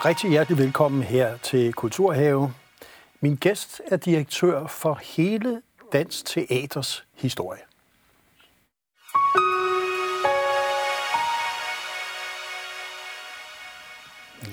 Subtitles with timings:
[0.00, 2.54] og rigtig hjertelig velkommen her til Kulturhave.
[3.20, 5.62] Min gæst er direktør for hele
[5.92, 7.60] Dansk Teaters historie.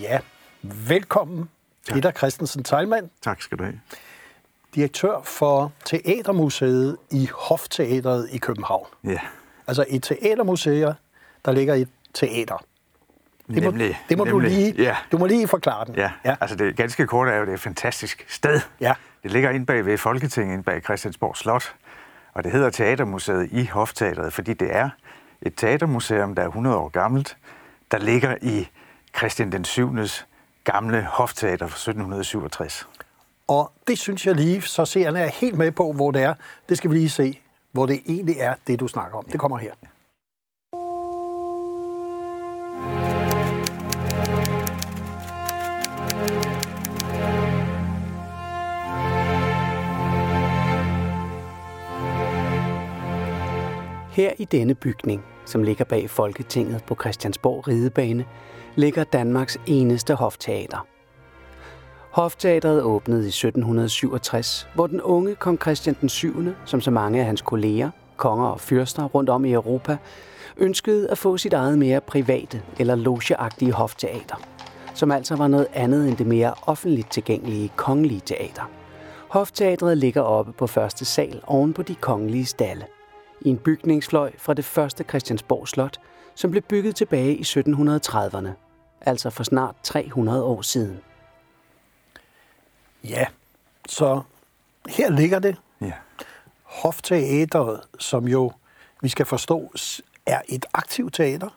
[0.02, 0.20] Ja,
[0.62, 1.50] velkommen
[1.90, 3.80] Peter Christensen Teilmann, Tak skal du have.
[4.76, 8.88] direktør for Teatermuseet i Hofteateret i København.
[9.04, 9.20] Ja,
[9.68, 10.94] Altså et teatermuseum,
[11.46, 12.64] der ligger i et teater.
[13.48, 14.02] Det må, nemlig.
[14.10, 14.52] det må du nemlig.
[14.52, 15.96] lige, Ja, du må lige forklare den.
[15.96, 16.12] ja.
[16.26, 16.36] ja.
[16.42, 18.60] altså det ganske kort er jo, det er et fantastisk sted.
[18.82, 18.94] Ja.
[19.24, 21.76] Det ligger inde bag ved Folketinget, inde bag Christiansborg Slot.
[22.34, 24.90] Og det hedder Teatermuseet i Hofteatret, fordi det er
[25.42, 27.38] et teatermuseum, der er 100 år gammelt,
[27.92, 28.68] der ligger i
[29.18, 29.96] Christian den 7.
[30.64, 32.88] gamle hofteater fra 1767.
[33.48, 36.34] Og det synes jeg lige, så seerne er helt med på, hvor det er.
[36.70, 37.40] Det skal vi lige se,
[37.72, 39.26] hvor det egentlig er, det du snakker om.
[39.32, 39.72] Det kommer her.
[54.18, 58.26] Her i denne bygning, som ligger bag Folketinget på Christiansborg Ridebane,
[58.76, 60.88] ligger Danmarks eneste hofteater.
[62.12, 66.34] Hofteateret åbnede i 1767, hvor den unge kong Christian den 7.,
[66.66, 69.98] som så mange af hans kolleger, konger og fyrster rundt om i Europa,
[70.58, 74.36] ønskede at få sit eget mere private eller logeagtige hofteater,
[74.94, 78.72] som altså var noget andet end det mere offentligt tilgængelige kongelige teater.
[79.28, 82.86] Hofteatret ligger oppe på første sal oven på de kongelige stalle
[83.42, 86.00] i en bygningsfløj fra det første Christiansborg Slot,
[86.36, 88.50] som blev bygget tilbage i 1730'erne,
[89.02, 91.00] altså for snart 300 år siden.
[93.04, 93.26] Ja,
[93.88, 94.22] så
[94.88, 95.56] her ligger det.
[95.82, 95.92] Ja.
[96.64, 98.52] Hofteateret, som jo,
[99.02, 99.72] vi skal forstå,
[100.26, 101.50] er et aktivt teater.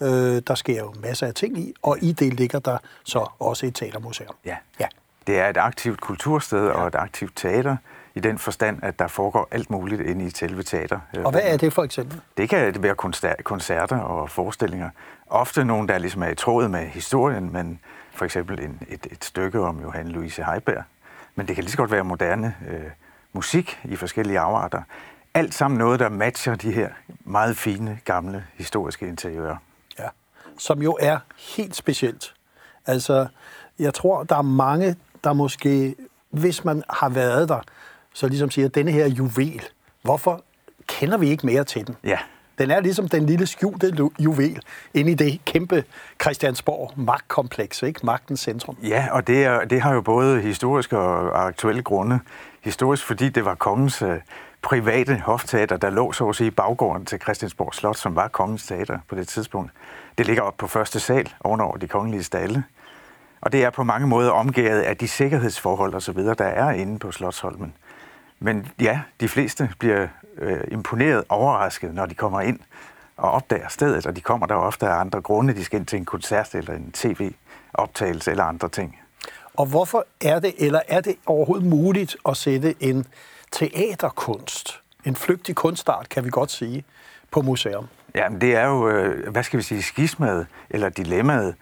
[0.00, 3.66] Øh, der sker jo masser af ting i, og i det ligger der så også
[3.66, 4.34] et teatermuseum.
[4.44, 4.56] ja.
[4.80, 4.86] Ja.
[5.26, 7.76] Det er et aktivt kultursted og et aktivt teater,
[8.18, 11.00] i den forstand, at der foregår alt muligt inde i selve teater.
[11.24, 12.20] Og hvad er det for eksempel?
[12.36, 14.90] Det kan være koncer- koncerter og forestillinger.
[15.26, 17.80] Ofte nogle, der ligesom er i tråd med historien, men
[18.12, 20.82] for eksempel en, et, et stykke om Johanne Louise Heiberg.
[21.34, 22.80] Men det kan lige så godt være moderne øh,
[23.32, 24.82] musik i forskellige afarter.
[25.34, 26.88] Alt sammen noget, der matcher de her
[27.24, 29.56] meget fine, gamle, historiske interiører.
[29.98, 30.08] Ja.
[30.58, 31.18] Som jo er
[31.56, 32.34] helt specielt.
[32.86, 33.26] Altså,
[33.78, 35.94] jeg tror, der er mange, der måske,
[36.30, 37.60] hvis man har været der,
[38.18, 39.62] så ligesom siger, denne her juvel,
[40.02, 40.44] hvorfor
[40.86, 41.96] kender vi ikke mere til den?
[42.04, 42.18] Ja,
[42.58, 44.62] Den er ligesom den lille skjulte juvel
[44.94, 45.84] inde i det kæmpe
[46.22, 48.06] Christiansborg magtkompleks, ikke?
[48.06, 48.76] Magtens centrum.
[48.82, 52.20] Ja, og det, er, det har jo både historiske og aktuelle grunde.
[52.60, 54.16] Historisk, fordi det var kongens øh,
[54.62, 58.66] private hofteater, der lå så at sige i baggården til Christiansborg Slot, som var kongens
[58.66, 59.72] teater på det tidspunkt.
[60.18, 62.64] Det ligger op på første sal ovenover de kongelige stalle.
[63.40, 66.70] Og det er på mange måder omgivet af de sikkerhedsforhold og så videre, der er
[66.70, 67.74] inde på Slotsholmen.
[68.40, 72.60] Men ja, de fleste bliver øh, imponeret, overrasket, når de kommer ind
[73.16, 75.54] og opdager stedet, og de kommer der ofte af andre grunde.
[75.54, 78.98] De skal ind til en koncert eller en tv-optagelse eller andre ting.
[79.54, 83.06] Og hvorfor er det, eller er det overhovedet muligt at sætte en
[83.52, 86.84] teaterkunst, en flygtig kunstart, kan vi godt sige,
[87.30, 87.86] på museum?
[88.14, 91.54] Ja, men det er jo, øh, hvad skal vi sige, skismaet eller dilemmaet.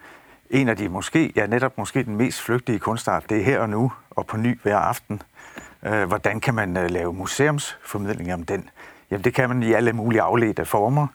[0.49, 3.69] En af de måske, ja netop måske den mest flygtige kunstart, det er her og
[3.69, 5.21] nu og på ny hver aften.
[5.85, 8.69] Øh, Hvordan kan man øh, lave museumsformidling om den?
[9.11, 11.07] Jamen det kan man i alle mulige afledte former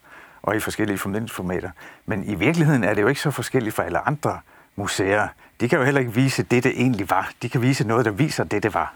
[0.43, 1.71] og i forskellige formidlingsformater.
[2.07, 4.41] Men i virkeligheden er det jo ikke så forskelligt fra alle andre
[4.77, 5.29] museer.
[5.61, 7.33] De kan jo heller ikke vise det, det egentlig var.
[7.43, 8.95] De kan vise noget, der viser det, det var.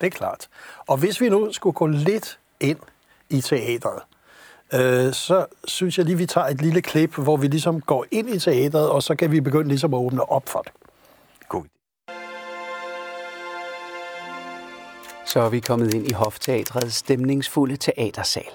[0.00, 0.48] Det er klart.
[0.86, 2.78] Og hvis vi nu skulle gå lidt ind
[3.30, 4.02] i teatret,
[4.74, 8.28] øh, så synes jeg lige, vi tager et lille klip, hvor vi ligesom går ind
[8.28, 10.72] i teatret, og så kan vi begynde ligesom at åbne op for det.
[15.26, 18.50] Så er vi kommet ind i Hofteatrets stemningsfulde teatersal.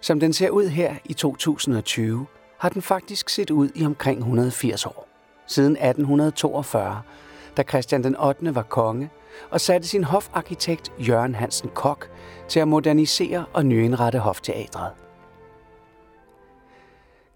[0.00, 2.26] Som den ser ud her i 2020,
[2.58, 5.08] har den faktisk set ud i omkring 180 år.
[5.46, 7.02] Siden 1842,
[7.56, 8.54] da Christian den 8.
[8.54, 9.10] var konge
[9.50, 12.10] og satte sin hofarkitekt Jørgen Hansen Kok
[12.48, 14.90] til at modernisere og nyindrette hofteatret.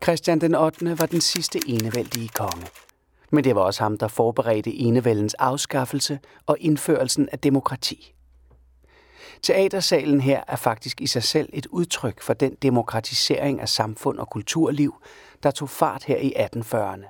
[0.03, 0.99] Christian den 8.
[0.99, 2.67] var den sidste enevældige konge.
[3.31, 8.16] Men det var også ham, der forberedte enevældens afskaffelse og indførelsen af demokrati.
[9.43, 14.31] Teatersalen her er faktisk i sig selv et udtryk for den demokratisering af samfund og
[14.31, 14.95] kulturliv,
[15.43, 17.07] der tog fart her i 1840'erne.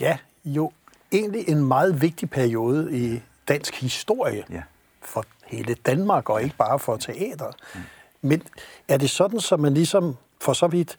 [0.00, 0.72] Ja, jo
[1.12, 4.62] egentlig en meget vigtig periode i dansk historie Ja.
[5.02, 7.50] for hele Danmark, og ikke bare for teater.
[7.74, 7.80] Mm.
[8.22, 8.42] Men
[8.88, 10.98] er det sådan, så man ligesom for så vidt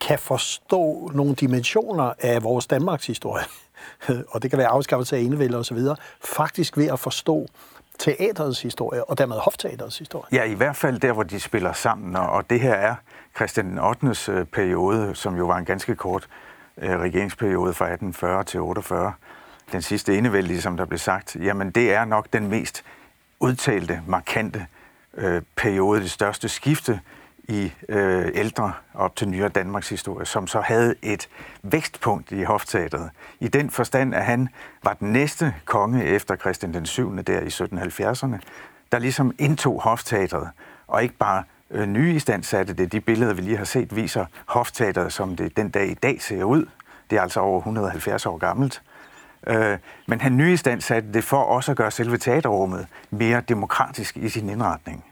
[0.00, 3.44] kan forstå nogle dimensioner af vores Danmarks historie,
[4.32, 5.78] og det kan være afskaffelse af enevælde osv.,
[6.24, 7.46] faktisk ved at forstå
[7.98, 10.26] teaterets historie, og dermed hofteaterets historie.
[10.32, 12.94] Ja, i hvert fald der, hvor de spiller sammen, og det her er
[13.36, 14.32] Christian den 8.
[14.32, 16.28] Øh, periode, som jo var en ganske kort
[16.78, 19.12] øh, regeringsperiode fra 1840 til 48,
[19.72, 22.84] den sidste enevældige, som der blev sagt, jamen det er nok den mest
[23.40, 24.66] udtalte, markante
[25.14, 27.00] øh, periode, det største skifte
[27.48, 31.28] i øh, ældre op til nyere Danmarks historie, som så havde et
[31.62, 33.10] vækstpunkt i hofteateret.
[33.40, 34.48] I den forstand, at han
[34.84, 37.16] var den næste konge efter Christian den 7.
[37.16, 38.38] der i 1770'erne,
[38.92, 40.48] der ligesom indtog hofteateret,
[40.86, 42.92] og ikke bare øh, nye istandsatte det.
[42.92, 46.44] De billeder, vi lige har set, viser hofteateret, som det den dag i dag ser
[46.44, 46.66] ud.
[47.10, 48.82] Det er altså over 170 år gammelt.
[49.46, 54.48] Øh, men han nyistandsatte det for også at gøre selve teaterrummet mere demokratisk i sin
[54.48, 55.04] indretning.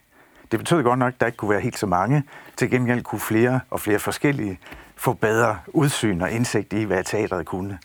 [0.50, 2.22] Det betød godt nok, at der ikke kunne være helt så mange.
[2.56, 4.58] Til gengæld kunne flere og flere forskellige
[4.96, 7.78] få bedre udsyn og indsigt i, hvad teateret kunne.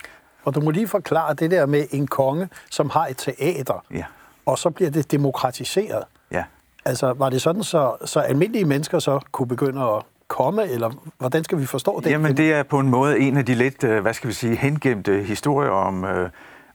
[0.44, 4.04] Og du må lige forklare det der med en konge, som har et teater, ja.
[4.46, 6.04] og så bliver det demokratiseret.
[6.32, 6.44] Ja.
[6.86, 11.44] Altså, var det sådan, så, så almindelige mennesker så kunne begynde at komme, eller hvordan
[11.44, 12.10] skal vi forstå det?
[12.10, 14.56] Jamen, det er på en måde en af de lidt, øh, hvad skal vi sige,
[14.56, 16.30] hengemte historier om, øh,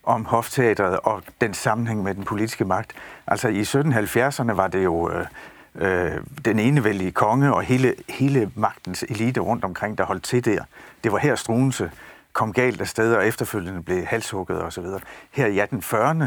[0.04, 2.92] om hofteateret og den sammenhæng med den politiske magt.
[3.26, 5.10] Altså, i 1770'erne var det jo...
[5.10, 5.26] Øh,
[5.78, 6.12] øh,
[6.44, 10.64] den enevældige konge og hele, hele magtens elite rundt omkring, der holdt til der.
[11.04, 11.90] Det var her Struense
[12.32, 14.84] kom galt af sted og efterfølgende blev halshugget osv.
[15.30, 16.24] Her i 1840'erne,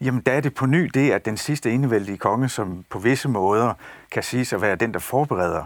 [0.00, 3.28] jamen der er det på ny det, at den sidste enevældige konge, som på visse
[3.28, 3.74] måder
[4.10, 5.64] kan siges at være den, der forbereder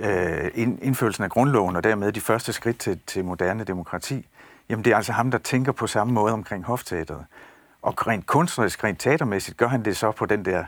[0.00, 4.28] øh, indførelsen af grundloven og dermed de første skridt til, til moderne demokrati,
[4.68, 7.24] jamen det er altså ham, der tænker på samme måde omkring hofteateret.
[7.82, 10.64] Og rent kunstnerisk, rent teatermæssigt, gør han det så på den der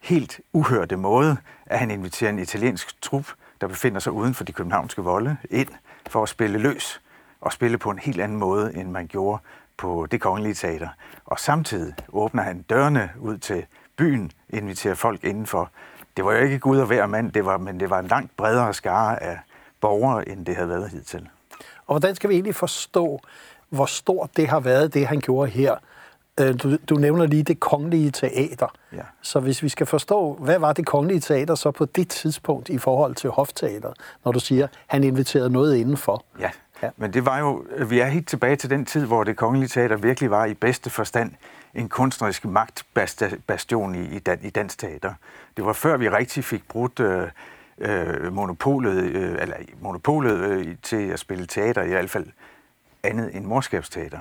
[0.00, 3.26] helt uhørte måde, at han inviterer en italiensk trup,
[3.60, 5.68] der befinder sig uden for de københavnske volde, ind
[6.08, 7.00] for at spille løs
[7.40, 9.42] og spille på en helt anden måde, end man gjorde
[9.76, 10.88] på det kongelige teater.
[11.24, 13.66] Og samtidig åbner han dørene ud til
[13.96, 15.70] byen, inviterer folk indenfor.
[16.16, 18.36] Det var jo ikke Gud og hver mand, det var, men det var en langt
[18.36, 19.38] bredere skare af
[19.80, 21.28] borgere, end det havde været hidtil.
[21.86, 23.20] Og hvordan skal vi egentlig forstå,
[23.68, 25.76] hvor stort det har været, det han gjorde her?
[26.40, 28.74] Øh, du, du nævner lige det kongelige teater.
[28.92, 29.02] Ja.
[29.22, 32.78] Så hvis vi skal forstå, hvad var det kongelige teater så på det tidspunkt i
[32.78, 33.92] forhold til hofteater,
[34.24, 36.24] når du siger, han inviterede noget indenfor?
[36.40, 36.50] Ja,
[36.82, 36.90] ja.
[36.96, 39.96] men det var jo, vi er helt tilbage til den tid, hvor det kongelige teater
[39.96, 41.32] virkelig var i bedste forstand
[41.74, 45.14] en kunstnerisk magtbastion i, i, dan, i dansk teater.
[45.56, 47.28] Det var før vi rigtig fik brudt øh,
[47.78, 52.26] øh, monopolet, øh, eller monopolet øh, til at spille teater, i hvert fald
[53.02, 54.18] andet end morskabsteater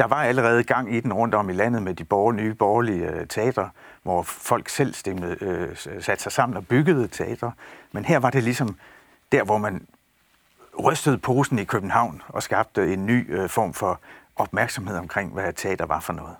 [0.00, 3.06] der var allerede gang i den rundt om i landet med de borger, nye borgerlige
[3.06, 3.68] øh, teater,
[4.02, 7.50] hvor folk selv stemmede, øh, satte sig sammen og byggede teater.
[7.92, 8.76] Men her var det ligesom
[9.32, 9.86] der, hvor man
[10.84, 14.00] rystede posen i København og skabte en ny øh, form for
[14.36, 16.34] opmærksomhed omkring, hvad teater var for noget.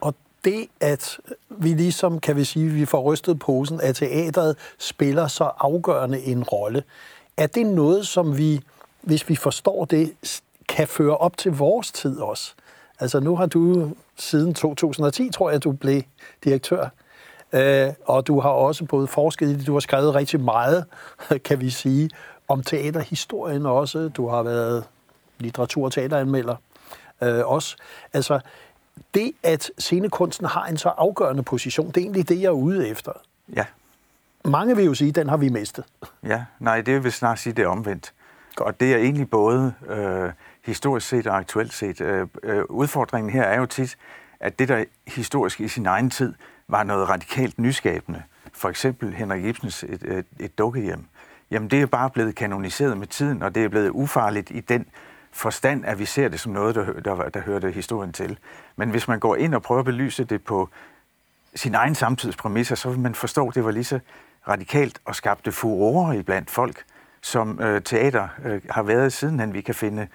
[0.00, 0.14] Og
[0.44, 5.50] det, at vi ligesom, kan vi sige, vi får rystet posen, at teateret spiller så
[5.58, 6.82] afgørende en rolle,
[7.36, 8.60] er det noget, som vi,
[9.02, 10.12] hvis vi forstår det,
[10.68, 12.54] kan føre op til vores tid også?
[13.00, 16.02] Altså nu har du siden 2010, tror jeg, du blev
[16.44, 16.88] direktør.
[17.52, 20.84] Øh, og du har også både forsket i det, du har skrevet rigtig meget,
[21.44, 22.10] kan vi sige,
[22.48, 24.08] om teaterhistorien også.
[24.08, 24.84] Du har været
[25.38, 26.56] litteratur- og teateranmelder
[27.22, 27.76] øh, også.
[28.12, 28.40] Altså,
[29.14, 32.88] det, at scenekunsten har en så afgørende position, det er egentlig det, jeg er ude
[32.88, 33.12] efter.
[33.56, 33.64] Ja.
[34.44, 35.84] Mange vil jo sige, at den har vi mistet.
[36.24, 38.12] Ja, nej, det vil snart sige, det er omvendt.
[38.60, 40.32] Og det er egentlig både øh,
[40.68, 42.00] historisk set og aktuelt set.
[42.00, 43.98] Øh, øh, udfordringen her er jo tit,
[44.40, 46.34] at det, der historisk i sin egen tid
[46.68, 48.22] var noget radikalt nyskabende,
[48.52, 51.04] for eksempel Henrik Ibsens et, et, et dukkehjem,
[51.50, 54.86] jamen det er bare blevet kanoniseret med tiden, og det er blevet ufarligt i den
[55.32, 58.38] forstand, at vi ser det som noget, der, der, der hørte historien til.
[58.76, 60.68] Men hvis man går ind og prøver at belyse det på
[61.54, 64.00] sin egen samtidspræmisser, så vil man forstå, at det var lige så
[64.48, 66.84] radikalt og skabte furore blandt folk,
[67.20, 69.54] som øh, teater øh, har været sidenhen.
[69.54, 70.08] vi kan finde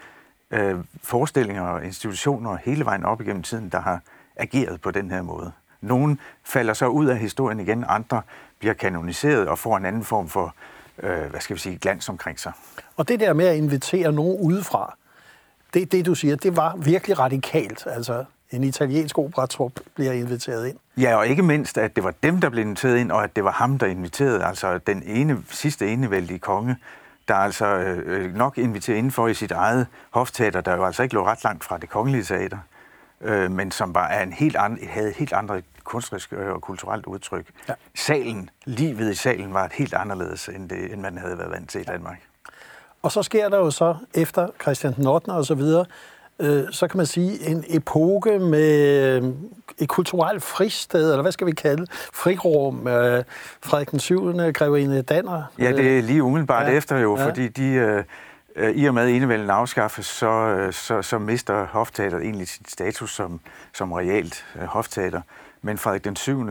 [0.54, 4.02] øh, forestillinger og institutioner hele vejen op igennem tiden, der har
[4.36, 5.52] ageret på den her måde.
[5.82, 8.22] Nogle falder så ud af historien igen, andre
[8.60, 10.56] bliver kanoniseret og får en anden form for,
[11.04, 12.52] øh, hvad skal vi sige, glans omkring sig.
[12.98, 14.96] Og det der med at invitere nogen udefra,
[15.74, 17.88] det, det du siger, det var virkelig radikalt.
[17.88, 20.78] Altså, en italiensk operatrup bliver inviteret ind.
[20.98, 23.44] Ja, og ikke mindst, at det var dem, der blev inviteret ind, og at det
[23.44, 26.76] var ham, der inviterede, altså den ene, sidste enevældige konge,
[27.28, 31.26] der altså øh, nok inviterer indenfor i sit eget hofteater, der jo altså ikke lå
[31.26, 32.58] ret langt fra det kongelige teater,
[33.22, 37.06] øh, men som bare er en helt andre, havde et helt andet kunstnerisk og kulturelt
[37.06, 37.46] udtryk.
[37.70, 37.74] Ja.
[37.96, 41.70] Salen, livet i salen var et helt anderledes, end, det, end man havde været vant
[41.70, 42.22] til i Danmark.
[43.02, 45.30] Og så sker der jo så, efter Christian den 8.
[45.30, 45.86] og så videre,
[46.40, 48.88] øh, så kan man sige en epoke med
[49.24, 49.30] øh,
[49.78, 52.88] et kulturelt fristed, eller hvad skal vi kalde frirum.
[52.88, 53.24] Øh,
[53.62, 54.34] Frederik den 7.
[54.54, 55.44] grevinde Danner.
[55.60, 56.78] Ja, det er lige umiddelbart Ja.
[56.78, 57.26] efter jo, Ja.
[57.26, 58.04] fordi de, øh,
[58.56, 63.16] øh, i og med enevælden afskaffes, så, øh, så, så mister hofteateret egentlig sin status
[63.16, 63.40] som,
[63.74, 65.22] som realt øh, hofteater.
[65.62, 66.50] Men Frederik den 7.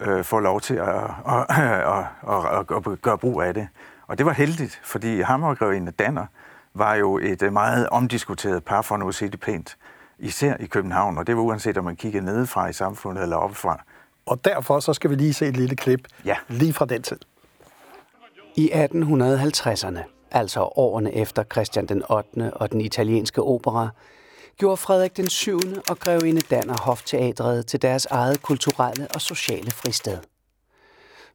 [0.00, 3.68] Øh, får lov til at, at, at, at, at, at gøre brug af det.
[4.06, 6.26] Og det var heldigt, fordi ham og grevinde Danner
[6.74, 9.76] var jo et øh, meget omdiskuteret par, for nu at sige det pænt,
[10.18, 13.82] især i København, og det var uanset om man kiggede nedefra i samfundet eller oppefra.
[14.26, 16.36] Og derfor så skal vi lige se et lille klip Ja.
[16.48, 17.18] lige fra den tid.
[18.56, 19.98] I 1850'erne,
[20.30, 22.54] altså årene efter Christian den 8.
[22.54, 23.88] og den italienske opera,
[24.58, 25.58] gjorde Frederik den 7.
[25.90, 30.18] og grevinde Danner Hofteatret til deres eget kulturelle og sociale fristed.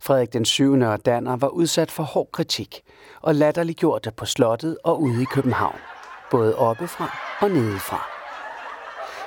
[0.01, 0.73] Frederik den 7.
[0.73, 2.81] og Danner var udsat for hård kritik
[3.21, 5.75] og latterliggjorte på slottet og ude i København,
[6.31, 8.09] både oppefra og nedefra.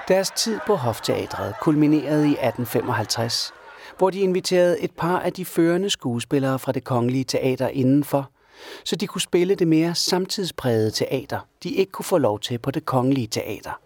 [0.09, 3.53] Deres tid på Hofteatret kulminerede i 1855,
[3.99, 8.31] hvor de inviterede et par af de førende skuespillere fra det kongelige teater indenfor,
[8.85, 12.71] så de kunne spille det mere samtidsprægede teater, de ikke kunne få lov til på
[12.71, 13.81] det kongelige teater.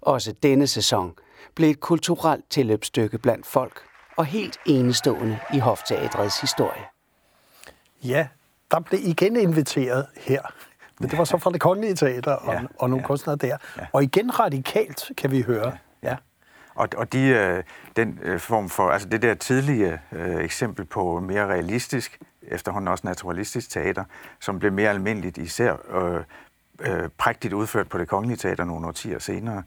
[0.00, 1.14] Også denne sæson
[1.54, 3.87] blev et kulturelt tilløbsstykke blandt folk
[4.18, 6.82] og helt enestående i Hofteatrets historie.
[8.04, 8.28] Ja,
[8.70, 10.42] der blev igen inviteret her.
[11.00, 13.06] Men det var så fra det kongelige teater og, Ja, og nogle ja.
[13.06, 13.56] kunstnere der.
[13.78, 13.86] Ja.
[13.92, 15.76] Og igen radikalt, kan vi høre.
[16.02, 16.16] Ja.
[16.74, 17.62] Og, og de, øh,
[17.96, 23.06] den øh, form for, altså det der tidlige øh, eksempel på mere realistisk, efterhånden også
[23.06, 24.04] naturalistisk teater,
[24.40, 26.22] som blev mere almindeligt, især øh,
[26.80, 29.62] øh, prægtigt udført på det kongelige teater nogle årtier senere,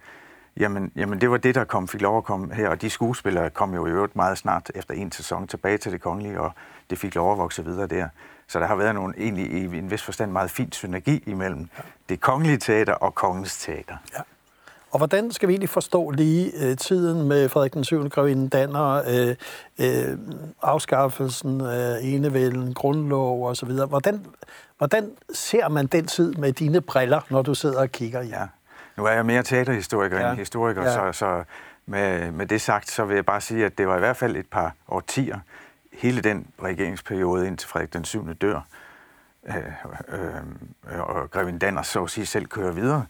[0.58, 3.50] jamen, jamen det var det, der kom, fik lov at komme her, og de skuespillere
[3.50, 6.52] kom jo i øvrigt meget snart efter en sæson tilbage til det kongelige, og
[6.90, 8.08] det fik lov at vokse videre der.
[8.48, 11.70] Så der har været nogle, egentlig i en vis forstand meget fin synergi imellem
[12.10, 13.98] det kongelige teater og kongens teater.
[14.14, 14.22] Ja.
[14.92, 18.10] Og hvordan skal vi egentlig forstå lige øh, tiden med Frederik den 7.
[18.10, 19.36] grevinde Danner, øh,
[19.80, 20.18] øh,
[20.62, 23.88] afskaffelsen af enevælden, grundlov og så videre.
[23.88, 24.26] Hvordan,
[24.78, 28.28] hvordan ser man den tid med dine briller, når du sidder og kigger i?
[28.28, 28.48] Ja.
[28.98, 30.30] Nu er jeg mere teaterhistoriker Ja.
[30.30, 30.94] end historiker, Ja.
[30.94, 31.44] så, så
[31.86, 34.36] med, med det sagt, så vil jeg bare sige, at det var i hvert fald
[34.36, 35.40] et par årtier,
[35.94, 38.34] hele den regeringsperiode indtil Frederik den 7.
[38.34, 38.62] dør,
[39.48, 39.56] øh,
[40.08, 43.06] øh, og Grevin Danner så at sige selv kører videre.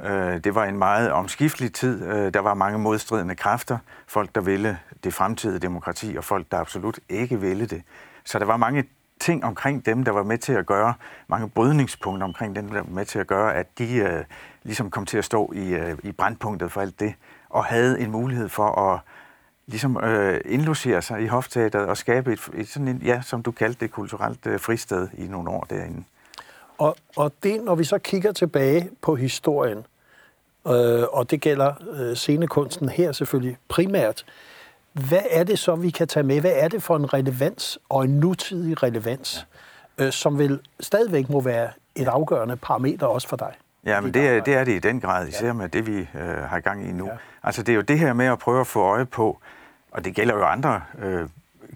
[0.00, 2.04] Øh, det var en meget omskiftelig tid.
[2.06, 3.78] Øh, der var mange modstridende kræfter.
[4.06, 7.82] Folk, der ville det fremtidige demokrati, og folk, der absolut ikke ville det.
[8.24, 8.84] Så der var mange
[9.20, 10.94] ting omkring dem, der var med til at gøre,
[11.28, 14.24] mange brydningspunkter omkring dem, der var med til at gøre, at de øh,
[14.62, 17.14] ligesom kom til at stå i, øh, i brandpunktet for alt det,
[17.48, 19.00] og havde en mulighed for at
[19.66, 23.50] ligesom øh, indlogere sig i hofteateret og skabe et, et sådan en, ja, som du
[23.50, 26.04] kaldte det, kulturelt øh, fristed i nogle år derinde.
[26.78, 29.78] Og, og det, når vi så kigger tilbage på historien,
[30.66, 34.24] øh, og det gælder øh, scenekunsten her selvfølgelig primært,
[34.94, 36.40] hvad er det så, vi kan tage med?
[36.40, 39.46] Hvad er det for en relevans og en nutidig relevans,
[39.98, 40.04] ja.
[40.04, 43.52] øh, som vel stadigvæk må være et afgørende parameter også for dig?
[43.84, 46.36] Ja, men det er, det er det i den grad, især med det, vi øh,
[46.48, 47.04] har gang i nu.
[47.06, 47.12] Ja.
[47.12, 47.18] Ja.
[47.42, 49.38] Altså, det er jo det her med at prøve at få øje på,
[49.90, 51.28] og det gælder jo andre øh,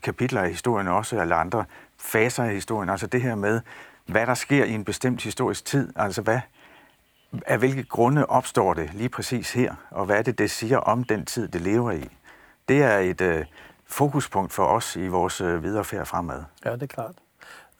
[0.03, 1.65] kapitler af historien også, eller andre
[1.99, 3.61] faser af historien, altså det her med,
[4.07, 6.41] hvad der sker i en bestemt historisk tid, altså hvad,
[7.47, 11.05] af hvilke grunde opstår det lige præcis her, og hvad er det, det siger om
[11.05, 12.09] den tid, det lever i.
[12.69, 13.45] Det er et øh,
[13.87, 16.43] fokuspunkt for os i vores øh, videre færd fremad.
[16.65, 17.15] Ja, det er klart.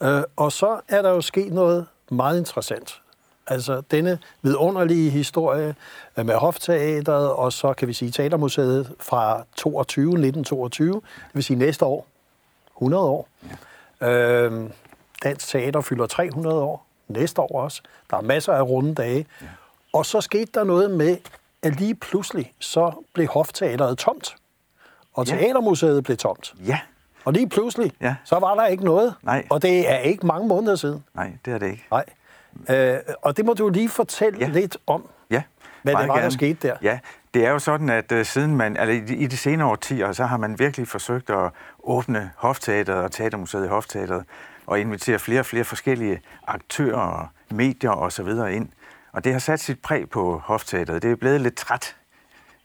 [0.03, 3.01] Øh, og så er der jo sket noget meget interessant.
[3.47, 5.75] Altså denne vidunderlige historie
[6.17, 11.03] øh, med Hofteateret, og så kan vi sige Teatermuseet fra 22, 1922, det
[11.33, 12.07] vil sige næste år,
[12.77, 13.29] 100 år.
[14.01, 14.09] Ja.
[14.09, 14.71] Øh,
[15.23, 17.83] Dansk Teater fylder 300 år, næste år også.
[18.11, 19.27] Der er masser af runde dage.
[19.43, 19.47] Ja.
[19.93, 21.17] Og så skete der noget med,
[21.63, 24.37] at lige pludselig så blev Hofteateret tomt,
[25.19, 25.37] og Ja.
[25.37, 26.55] Teatermuseet blev tomt.
[26.67, 26.79] Ja,
[27.25, 28.15] Og lige pludselig, Ja.
[28.25, 29.15] så var der ikke noget.
[29.23, 29.47] Nej.
[29.51, 31.05] Og det er ikke mange måneder siden.
[31.15, 31.87] nej, det er det ikke.
[31.91, 32.05] Nej.
[32.71, 34.49] Øh, og det må du lige fortælle ja.
[34.49, 35.09] Lidt om.
[35.31, 35.43] Ja,
[35.83, 36.31] Hvad det var, der gerne.
[36.33, 36.77] skete der.
[36.83, 36.99] Ja,
[37.35, 40.37] det er jo sådan, at uh, siden man, altså i, de- senere årtier, så har
[40.37, 41.51] man virkelig forsøgt at
[41.85, 44.25] åbne Hofteateret og Teatermuseet i Hofteateret
[44.67, 48.69] og invitere flere og flere forskellige aktører og medier og så videre ind.
[49.13, 51.03] Og det har sat sit præg på Hofteateret.
[51.03, 51.97] Det er blevet lidt træt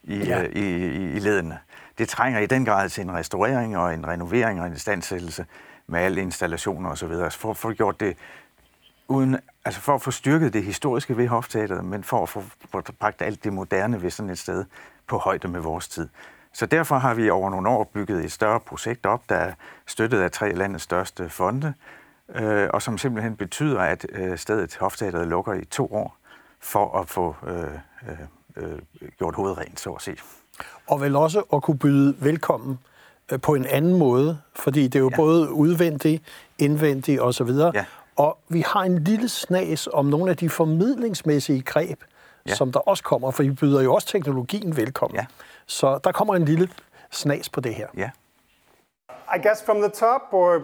[0.03, 0.39] i, Ja.
[0.41, 0.47] ja.
[0.55, 1.57] i, i, i ledene.
[1.97, 5.45] Det trænger i den grad til en restaurering og en renovering og en standsættelse
[5.87, 7.23] med alle installationer og så videre.
[7.23, 8.17] Altså, for, for gjort det
[9.07, 12.81] uden, altså for at få styrket det historiske ved Hofteateret, men for at få få
[12.99, 14.65] bragt alt det moderne ved sådan et sted
[15.07, 16.09] på højde med vores tid.
[16.53, 19.53] Så derfor har vi over nogle år bygget et større projekt op, der er
[19.85, 21.73] støttet af tre af landets største fonde,
[22.35, 26.17] øh, og som simpelthen betyder, at øh, stedet Hofteateret lukker i to år
[26.59, 27.63] for at få øh,
[28.07, 28.19] øh,
[28.55, 28.79] øh
[29.17, 30.17] gjort hovedet rent, så at sige.
[30.87, 32.79] Og vel også at kunne byde velkommen
[33.31, 35.15] øh, på en anden måde, fordi det er jo ja.
[35.15, 36.23] både udvendigt,
[36.59, 37.49] indvendigt osv.
[37.49, 37.85] Ja.
[38.15, 42.03] Og vi har en lille snas om nogle af de formidlingsmæssige greb,
[42.47, 42.55] ja.
[42.55, 45.15] som der også kommer, for vi byder jo også teknologien velkommen.
[45.15, 45.25] Ja.
[45.65, 46.69] Så der kommer en lille
[47.11, 47.87] snas på det her.
[47.97, 48.09] Ja.
[49.35, 50.61] I guess from the top, or...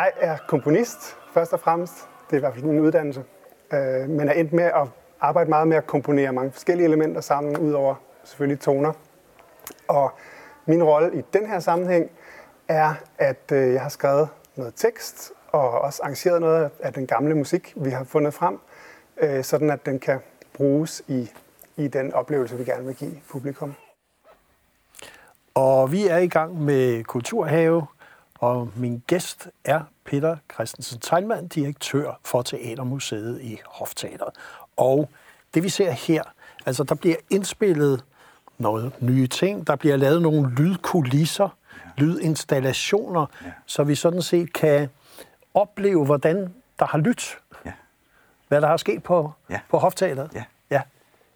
[0.00, 1.94] Jeg er komponist, først og fremmest.
[2.26, 3.24] Det er i hvert fald min uddannelse.
[3.72, 4.88] Øh, men er endt med at
[5.20, 8.92] arbejde meget med at komponere mange forskellige elementer sammen, udover selvfølgelig toner.
[9.88, 10.12] Og
[10.66, 12.10] min rolle i den her sammenhæng
[12.68, 17.34] er, at øh, jeg har skrevet noget tekst, og også arrangeret noget af den gamle
[17.34, 18.58] musik, vi har fundet frem,
[19.20, 20.20] øh, sådan at den kan
[20.54, 21.30] bruges i,
[21.76, 23.74] i den oplevelse, vi gerne vil give publikum.
[25.54, 27.86] Og vi er i gang med Kulturhave,
[28.40, 34.34] og min gæst er Peter Christensen Teilmann, direktør for Teatermuseet i Hofteateret.
[34.76, 35.08] Og
[35.54, 36.22] det vi ser her,
[36.66, 38.04] altså der bliver indspillet
[38.58, 41.48] noget nye ting, der bliver lavet nogle lydkulisser,
[41.96, 43.50] lydinstallationer, ja.
[43.66, 44.88] så vi sådan set kan
[45.54, 47.38] opleve, hvordan der har lyttet.
[47.64, 47.72] Ja.
[48.48, 49.60] Hvad der har sket på, ja.
[49.70, 50.30] på Hofteateret.
[50.34, 50.44] Ja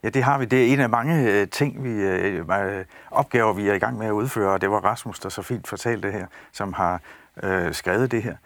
[0.04, 0.08] ja.
[0.08, 0.44] Det har vi.
[0.44, 3.98] Det er en af mange øh, ting, vi øh, øh, opgaver, vi er i gang
[3.98, 7.00] med at udføre, og det var Rasmus, der så fint fortalte det her, som har
[7.42, 8.36] øh, skrevet det her.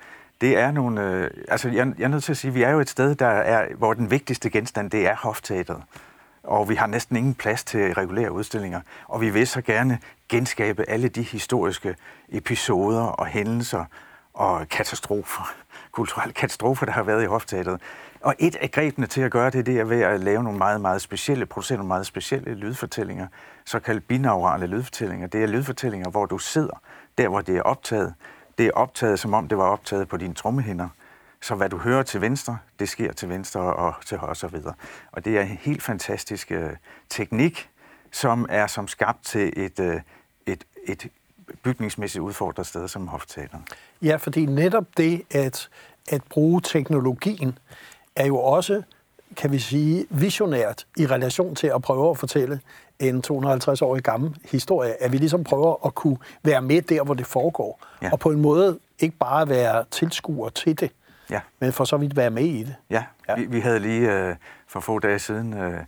[0.40, 1.02] Det er nogle...
[1.02, 3.14] Øh, altså, jeg, jeg er nødt til at sige, at vi er jo et sted,
[3.14, 5.82] der er, hvor den vigtigste genstand, det er hofteateret.
[6.42, 8.80] Og vi har næsten ingen plads til regulære udstillinger.
[9.08, 11.96] Og vi vil så gerne genskabe alle de historiske
[12.28, 13.84] episoder og hændelser
[14.34, 15.54] og katastrofer,
[15.92, 17.80] kulturelle katastrofer, der har været i hofteateret.
[18.20, 20.80] Og et af grebene til at gøre det, det er ved at lave nogle meget,
[20.80, 23.26] meget specielle, producere nogle meget specielle lydfortællinger,
[23.64, 25.26] såkaldte binaurale lydfortællinger.
[25.26, 26.80] Det er lydfortællinger, hvor du sidder
[27.18, 28.14] der, hvor det er optaget.
[28.58, 30.88] Det er optaget, som om det var optaget på dine trommehinder.
[31.40, 34.48] Så hvad du hører til venstre, det sker til venstre og til højre og så
[34.48, 34.74] videre.
[35.12, 36.70] Og det er en helt fantastisk øh,
[37.08, 37.70] teknik,
[38.12, 40.00] som er som skabt til et, øh,
[40.46, 41.08] et, et
[41.62, 43.64] bygningsmæssigt udfordret sted som Hofteateren.
[44.02, 45.68] Ja, fordi netop det at,
[46.08, 47.58] at bruge teknologien
[48.18, 48.82] er jo også,
[49.36, 52.60] kan vi sige, visionært i relation til at prøve at fortælle
[52.98, 57.26] en 250-årig gammel historie, at vi ligesom prøver at kunne være med der, hvor det
[57.26, 58.12] foregår, ja.
[58.12, 60.90] og på en måde ikke bare være tilskuer til det,
[61.30, 61.40] ja.
[61.60, 62.74] men for så vidt være med i det.
[62.90, 63.34] Ja, ja.
[63.34, 65.80] Vi, vi havde lige øh, for få dage siden øh,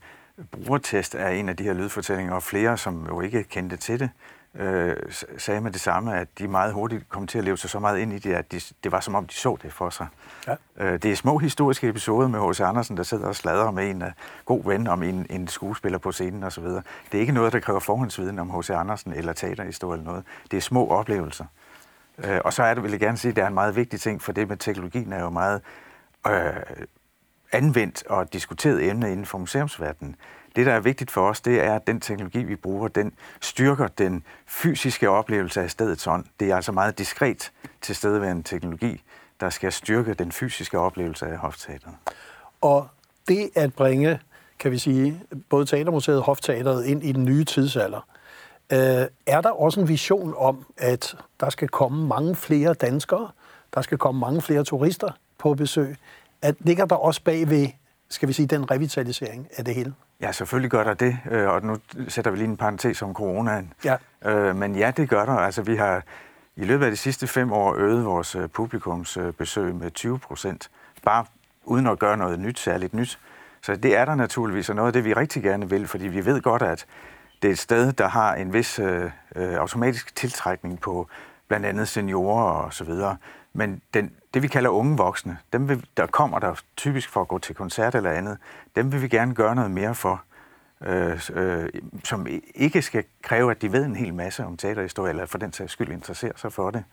[0.51, 4.11] brugertest af en af de her lydfortællinger, og flere, som jo ikke kendte til det,
[4.55, 4.97] øh,
[5.39, 7.99] sagde med det samme, at de meget hurtigt kom til at leve sig så meget
[7.99, 10.07] ind i det, at de, det var som om, de så det for sig.
[10.47, 10.55] Ja.
[10.77, 12.61] Øh, det er små historiske episoder med H.C.
[12.61, 14.09] Andersen, der sidder og sladrer med en uh,
[14.45, 16.65] god ven om en, en skuespiller på scenen osv.
[16.65, 18.71] Det er ikke noget, der kræver forhåndsviden om H.C.
[18.71, 20.25] Andersen eller teaterhistorie eller noget.
[20.51, 21.45] Det er små oplevelser.
[22.19, 24.01] Øh, og så er det, vil jeg gerne sige, at det er en meget vigtig
[24.01, 25.61] ting, for det med teknologien er jo meget
[26.27, 26.53] øh,
[27.53, 30.17] anvendt og diskuteret emne inden for museumsverdenen.
[30.57, 33.87] Det, der er vigtigt for os, det er, at den teknologi, vi bruger, den styrker
[33.87, 36.25] den fysiske oplevelse af stedets ånd.
[36.41, 39.03] Det er altså meget diskret tilstedeværende teknologi,
[39.41, 41.95] der skal styrke den fysiske oplevelse af Hofteateret.
[42.61, 42.89] Og
[43.29, 44.21] det at bringe,
[44.59, 48.07] kan vi sige, både Teatermuseet og Hofteateret ind i den nye tidsalder,
[48.73, 53.31] øh, er der også en vision om, at der skal komme mange flere danskere,
[53.75, 55.09] der skal komme mange flere turister
[55.39, 55.97] på besøg.
[56.43, 57.69] At ligger der også bag ved,
[58.11, 59.95] skal vi sige, den revitalisering af det hele?
[60.21, 61.77] Ja, selvfølgelig gør der det, øh, og nu
[62.09, 63.73] sætter vi lige en parentes om coronaen.
[63.85, 63.97] Ja.
[64.25, 65.33] Øh, men ja, det gør der.
[65.33, 66.03] Altså, vi har
[66.57, 70.71] i løbet af de sidste fem år øget vores øh, publikumsbesøg med 20 procent,
[71.05, 71.25] bare
[71.65, 73.19] uden at gøre noget nyt, særligt nyt.
[73.63, 76.25] Så det er der naturligvis, og noget af det, vi rigtig gerne vil, fordi vi
[76.25, 76.87] ved godt, at
[77.43, 81.09] det er et sted, der har en vis øh, automatisk tiltrækning på
[81.49, 83.17] blandt andet seniorer og så videre.
[83.53, 87.29] Men den, det, vi kalder unge voksne, dem vil, der kommer der typisk for at
[87.29, 88.39] gå til koncert eller andet,
[88.77, 90.23] dem vil vi gerne gøre noget mere for,
[90.81, 91.69] øh, øh,
[92.05, 95.53] som ikke skal kræve, at de ved en hel masse om teaterhistorie, eller for den
[95.53, 96.85] sags skyld interesserer sig for det.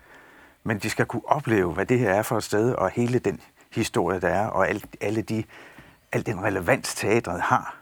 [0.63, 3.41] Men de skal kunne opleve, hvad det her er for et sted, og hele den
[3.71, 5.43] historie, der er, og alt, alle de,
[6.11, 7.77] al den relevans, teatret har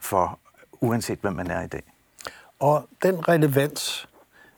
[0.00, 0.38] for
[0.80, 1.82] uanset hvem man er i dag.
[2.60, 4.08] Og den relevans,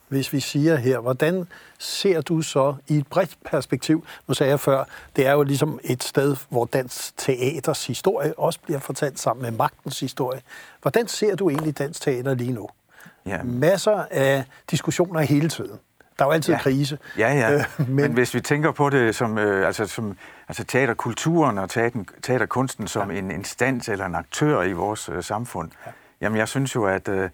[0.09, 1.47] hvis vi siger her, hvordan
[1.79, 4.85] ser du så i et bredt perspektiv, nu sagde jeg før,
[5.17, 9.51] det er jo ligesom et sted, hvor dansk teaters historie også bliver fortalt sammen med
[9.51, 10.41] magtens historie.
[10.83, 12.69] Hvordan ser du egentlig dansk teater lige nu?
[13.27, 13.43] Ja.
[13.43, 15.79] Masser af diskussioner hele tiden.
[16.19, 16.61] Der er jo altid ja.
[16.61, 16.99] krise.
[17.19, 17.55] Ja, ja.
[17.55, 17.97] Øh, men...
[17.97, 20.17] men hvis vi tænker på det som, øh, altså, som
[20.49, 23.19] altså teaterkulturen og teater, teaterkunsten som ja.
[23.19, 25.91] en instans eller en aktør i vores øh, samfund, ja.
[26.21, 27.09] jamen jeg synes jo, at...
[27.09, 27.31] Øh,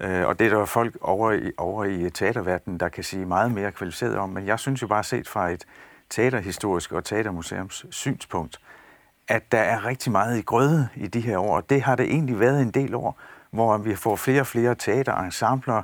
[0.00, 3.52] Øh, og det er der folk over i, over i teaterverdenen, der kan sige meget
[3.52, 4.30] mere kvalificeret om.
[4.30, 5.64] Men jeg synes jo bare set fra et
[6.10, 8.60] teaterhistorisk og teatermuseums synspunkt,
[9.28, 11.56] at der er rigtig meget i grøde i de her år.
[11.56, 13.18] Og det har det egentlig været en del år,
[13.50, 15.82] hvor vi får flere og flere teaterensembler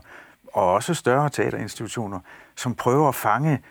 [0.53, 2.21] og også større teaterinstitutioner,
[2.57, 3.63] som prøver at fange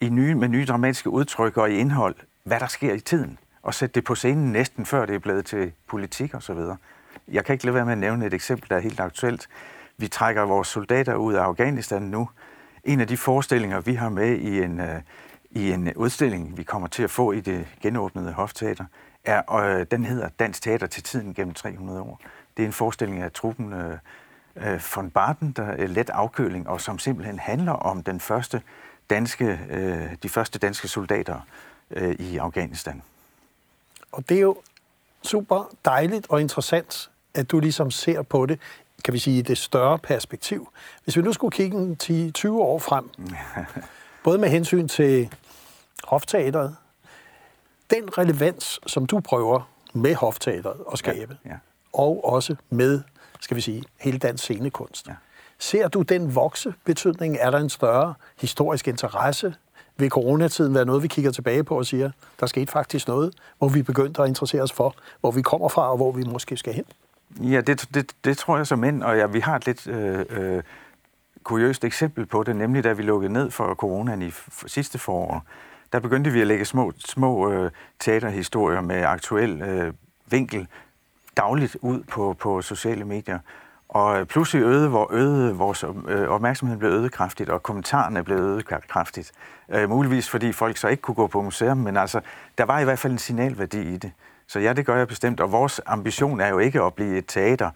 [0.00, 3.74] i nye, med nye dramatiske udtryk og i indhold, hvad der sker i tiden, og
[3.74, 6.58] sætte det på scenen næsten før det er blevet til politik osv.
[7.28, 9.48] Jeg kan ikke lade være med at nævne et eksempel, der er helt aktuelt.
[10.02, 12.28] Vi trækker vores soldater ud af Afghanistan nu.
[12.84, 15.00] En af de forestillinger, vi har med i en, øh,
[15.50, 18.84] i en udstilling, vi kommer til at få i det genåbnede Hofteater,
[19.24, 22.20] er, øh, den hedder Dansk Teater til tiden gennem 300 år.
[22.56, 23.98] Det er en forestilling af truppen øh,
[24.56, 28.62] øh, von Barton, der er let afkøling, og som simpelthen handler om den første
[29.10, 31.40] danske, øh, de første danske soldater
[31.90, 33.02] øh, i Afghanistan.
[34.12, 34.56] Og det er jo
[35.22, 38.58] super dejligt og interessant, at du ligesom ser på det
[39.04, 40.68] kan vi sige, det større perspektiv.
[41.04, 43.10] Hvis vi nu skulle kigge 10-20 år frem,
[44.24, 45.28] både med hensyn til
[46.04, 46.76] hofteateret,
[47.90, 51.56] den relevans, som du prøver med hofteateret at skabe, ja, ja.
[51.92, 53.00] og også med,
[53.40, 55.08] skal vi sige, hele dansk scenekunst.
[55.08, 55.14] Ja.
[55.58, 57.36] Ser du den vokse betydning?
[57.40, 59.54] Er der en større historisk interesse?
[59.96, 62.10] Vil coronatiden være noget, vi kigger tilbage på og siger,
[62.40, 65.90] der skete faktisk noget, hvor vi begyndte at interessere os for, hvor vi kommer fra
[65.90, 66.84] og hvor vi måske skal hen?
[67.40, 70.24] Ja, det, det, det tror jeg som ind, og ja, vi har et lidt øh,
[70.30, 70.62] øh,
[71.42, 74.32] kuriøst eksempel på det, nemlig da vi lukkede ned for coronaen i
[74.66, 75.44] sidste forår,
[75.92, 79.92] der begyndte vi at lægge små, små øh, teaterhistorier med aktuel øh,
[80.26, 80.68] vinkel
[81.36, 83.38] dagligt ud på, på sociale medier.
[83.88, 88.36] Og øh, pludselig øgede, hvor øgede vores øh, opmærksomhed blev øget kraftigt, og kommentarerne blev
[88.36, 89.32] øget kraftigt.
[89.68, 92.20] Øh, muligvis fordi folk så ikke kunne gå på museum, men altså,
[92.58, 94.12] der var i hvert fald en signalværdi i det.
[94.52, 97.24] Så ja, det gør jeg bestemt, og vores ambition er jo ikke at blive et
[97.28, 97.70] teater,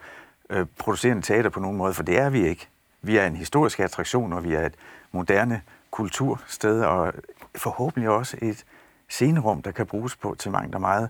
[0.50, 2.68] øh, producerende teater på nogen måde, for det er vi ikke.
[3.02, 4.74] Vi er en historisk attraktion, og vi er et
[5.12, 7.12] moderne kultursted, og
[7.54, 8.64] forhåbentlig også et
[9.08, 11.08] scenerum, der kan bruges på til mange og meget.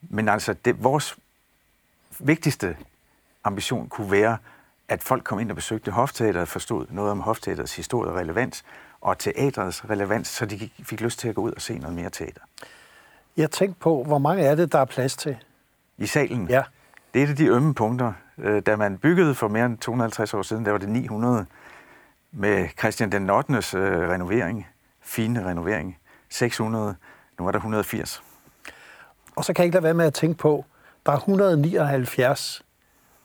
[0.00, 1.16] Men altså, det, vores
[2.18, 2.76] vigtigste
[3.44, 4.36] ambition kunne være,
[4.88, 8.64] at folk kom ind og besøgte Hofteateret, forstod noget om Hofteaterets historie og relevans,
[9.00, 12.10] og teatrets relevans, så de fik lyst til at gå ud og se noget mere
[12.10, 12.40] teater.
[13.36, 15.36] Jeg tænkte på, hvor mange er det, der er plads til?
[15.98, 16.48] I salen?
[16.48, 16.62] Ja.
[17.14, 18.12] Det er et af de ømme punkter.
[18.38, 21.46] Øh, da man byggede for mere end 250 år siden, der var det 900
[22.32, 23.52] med Christian den 8.
[23.52, 23.60] Øh,
[24.10, 24.66] renovering,
[25.00, 25.98] fine renovering.
[26.28, 26.94] 600,
[27.38, 28.22] nu er der 180.
[29.36, 30.64] Og så kan jeg ikke lade være med at tænke på,
[31.06, 32.62] der er 179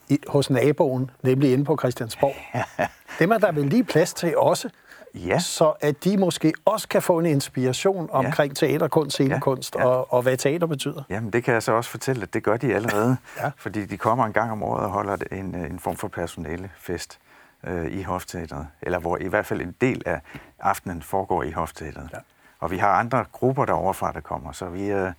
[0.10, 2.36] i, hos naboen, nemlig inde på Christiansborg.
[3.20, 4.70] Dem er der vel lige plads til også.
[5.16, 5.40] Ja.
[5.40, 8.68] Så at de måske også kan få en inspiration omkring ja.
[8.68, 9.82] teaterkunst, scenekunst ja.
[9.82, 9.88] Ja.
[9.88, 11.04] Og, og hvad teater betyder.
[11.10, 13.18] Jamen, det kan jeg så også fortælle, at det gør de allerede.
[13.42, 13.52] ja.
[13.58, 17.20] Fordi de kommer en gang om året og holder en, en form for personalefest
[17.64, 18.68] øh, i Hofteateret.
[18.82, 20.22] Eller hvor i hvert fald en del af
[20.60, 22.10] aftenen foregår i Hofteateret.
[22.14, 22.18] Ja.
[22.60, 24.52] Og vi har andre grupper derovre fra, der kommer.
[24.52, 25.12] Så vi, øh,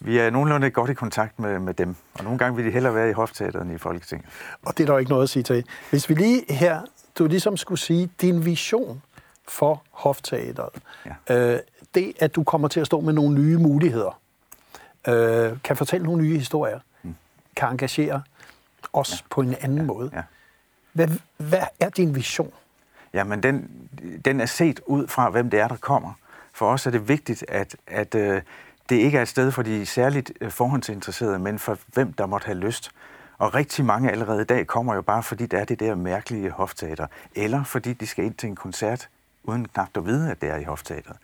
[0.00, 1.96] vi er nogenlunde godt i kontakt med, med dem.
[2.14, 4.26] Og nogle gange vil de hellere være i Hofteateret end i Folketinget.
[4.62, 5.64] Og det er der ikke noget at sige til.
[5.90, 6.80] Hvis vi lige her,
[7.18, 9.02] du ligesom skulle sige, din vision
[9.50, 10.70] for hofteateret.
[11.28, 11.52] Ja.
[11.54, 11.58] Øh,
[11.94, 14.20] det, at du kommer til at stå med nogle nye muligheder,
[15.08, 17.14] øh, kan fortælle nogle nye historier, mm.
[17.56, 18.22] kan engagere
[18.92, 19.16] os ja.
[19.30, 19.84] på en anden ja.
[19.84, 20.10] måde.
[20.14, 20.22] Ja.
[20.92, 22.52] Hvad, hvad er din vision?
[23.12, 23.70] Jamen, den,
[24.24, 26.12] den er set ud fra, hvem det er, der kommer.
[26.52, 28.42] For os er det vigtigt, at, at øh,
[28.88, 32.46] det ikke er et sted for de særligt øh, forhåndsinteresserede, men for hvem, der måtte
[32.46, 32.90] have lyst.
[33.38, 36.50] Og rigtig mange allerede i dag kommer jo bare, fordi der er det der mærkelige
[36.50, 39.08] hofteater, eller fordi de skal ind til en koncert
[39.44, 41.16] uden knap at vide, at det er i hofteateret.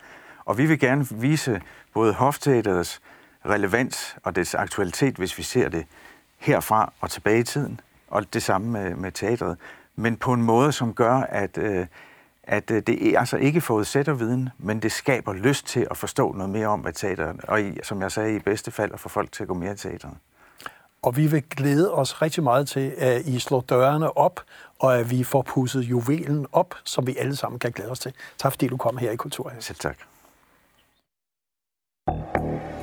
[0.45, 1.61] Og vi vil gerne vise
[1.95, 3.01] både hofteaterets
[3.47, 5.87] relevans og dets aktualitet, hvis vi ser det
[6.39, 9.59] herfra og tilbage i tiden, og det samme med, med teatret,
[9.97, 11.87] men på en måde, som gør, at, øh,
[12.43, 16.51] at øh, det altså ikke forudsætter viden, men det skaber lyst til at forstå noget
[16.51, 19.33] mere om, hvad teateret, og i, som jeg sagde, i bedste fald at få folk
[19.33, 20.17] til at gå mere i teateret.
[21.07, 24.41] Og vi vil glæde os rigtig meget til, at I slår dørene op,
[24.79, 28.13] og at vi får pusset juvelen op, som vi alle sammen kan glæde os til.
[28.39, 29.65] Tak fordi du kom her i Kulturhuset.
[29.65, 29.97] Selv tak.
[32.09, 32.76] Thank you.